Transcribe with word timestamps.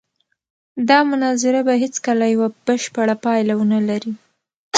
دا 0.89 0.99
مناظره 1.11 1.59
به 1.67 1.73
هېڅکله 1.83 2.25
یوه 2.33 2.47
بشپړه 2.65 3.15
پایله 3.23 3.53
ونه 3.57 3.79
لري. 3.89 4.13